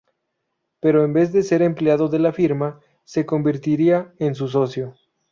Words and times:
Pero 0.79 1.05
en 1.05 1.13
vez 1.13 1.31
de 1.31 1.43
ser 1.43 1.61
empleado 1.61 2.07
de 2.09 2.17
la 2.17 2.33
firma, 2.33 2.79
se 3.03 3.27
convertiría 3.27 4.11
en 4.17 4.33
su 4.33 4.47
socio. 4.47 4.95